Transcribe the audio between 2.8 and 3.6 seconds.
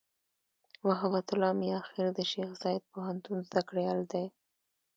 پوهنتون